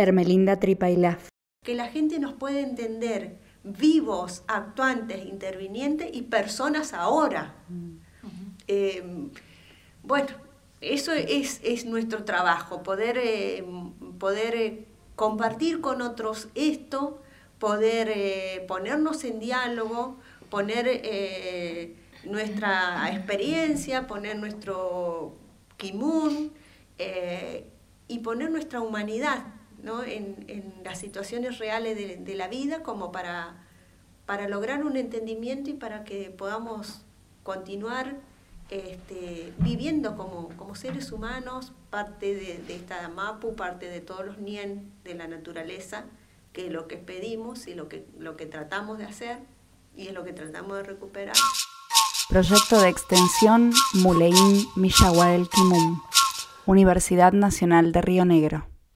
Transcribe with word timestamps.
Hermelinda 0.00 0.58
Tripailaf. 0.58 1.28
Que 1.64 1.74
la 1.74 1.88
gente 1.88 2.18
nos 2.18 2.32
puede 2.32 2.60
entender 2.60 3.38
vivos, 3.62 4.42
actuantes, 4.46 5.24
intervinientes 5.26 6.08
y 6.12 6.22
personas 6.22 6.94
ahora. 6.94 7.54
Eh, 8.66 9.02
bueno, 10.02 10.28
eso 10.80 11.12
es, 11.12 11.60
es, 11.62 11.84
nuestro 11.84 12.24
trabajo, 12.24 12.82
poder, 12.82 13.18
eh, 13.18 13.64
poder 14.18 14.54
eh, 14.54 14.86
compartir 15.16 15.80
con 15.80 16.00
otros 16.00 16.48
esto, 16.54 17.20
poder 17.58 18.64
ponernos 18.66 19.24
en 19.24 19.38
diálogo, 19.38 20.16
poner 20.48 21.02
nuestra 22.24 23.10
experiencia, 23.12 24.06
poner 24.06 24.38
nuestro 24.38 25.34
kimun 25.76 26.52
y 28.08 28.18
poner 28.20 28.50
nuestra 28.50 28.80
humanidad 28.80 29.59
en, 30.06 30.74
las 30.84 30.98
situaciones 30.98 31.58
reales 31.58 31.96
de, 31.96 32.34
la 32.34 32.48
vida 32.48 32.82
como 32.82 33.12
para, 33.12 33.56
para 34.26 34.48
lograr 34.48 34.84
un 34.84 34.96
entendimiento 34.96 35.70
y 35.70 35.74
para 35.74 36.04
que 36.04 36.30
podamos 36.30 37.02
continuar 37.42 38.16
este, 38.70 39.52
viviendo 39.58 40.16
como, 40.16 40.48
como, 40.56 40.74
seres 40.74 41.10
humanos, 41.10 41.72
parte 41.90 42.34
de, 42.34 42.62
esta 42.74 43.08
MAPU, 43.08 43.56
parte 43.56 43.86
de 43.86 44.00
todos 44.00 44.24
los 44.24 44.38
NIEN 44.38 44.92
de 45.04 45.14
la 45.14 45.26
naturaleza, 45.26 46.04
que 46.52 46.66
es 46.66 46.72
lo 46.72 46.86
que 46.86 46.96
pedimos 46.96 47.66
y 47.66 47.74
lo 47.74 47.88
que, 47.88 48.06
lo 48.18 48.36
que 48.36 48.46
tratamos 48.46 48.98
de 48.98 49.04
hacer 49.04 49.38
y 49.96 50.06
es 50.08 50.14
lo 50.14 50.24
que 50.24 50.32
tratamos 50.32 50.76
de 50.76 50.84
recuperar. 50.84 51.36
Proyecto 52.28 52.80
de 52.80 52.88
extensión 52.88 53.72
Muleín 53.94 54.68
Millahuel 54.76 55.48
Kimum, 55.48 56.00
Universidad 56.66 57.32
Nacional 57.32 57.90
de 57.90 58.02
Río 58.02 58.24
Negro. 58.24 58.69